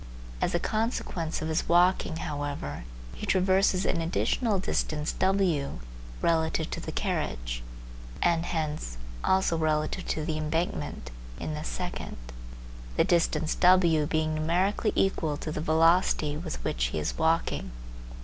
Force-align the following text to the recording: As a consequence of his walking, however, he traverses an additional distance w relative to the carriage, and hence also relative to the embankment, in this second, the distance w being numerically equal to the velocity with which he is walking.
As 0.41 0.55
a 0.55 0.59
consequence 0.59 1.43
of 1.43 1.47
his 1.47 1.69
walking, 1.69 2.15
however, 2.17 2.85
he 3.13 3.27
traverses 3.27 3.85
an 3.85 4.01
additional 4.01 4.57
distance 4.57 5.11
w 5.11 5.77
relative 6.23 6.71
to 6.71 6.79
the 6.79 6.91
carriage, 6.91 7.61
and 8.19 8.43
hence 8.47 8.97
also 9.23 9.59
relative 9.59 10.07
to 10.07 10.25
the 10.25 10.39
embankment, 10.39 11.11
in 11.39 11.53
this 11.53 11.67
second, 11.67 12.17
the 12.97 13.03
distance 13.03 13.53
w 13.53 14.07
being 14.07 14.33
numerically 14.33 14.91
equal 14.95 15.37
to 15.37 15.51
the 15.51 15.61
velocity 15.61 16.35
with 16.35 16.63
which 16.63 16.85
he 16.85 16.97
is 16.97 17.19
walking. 17.19 17.69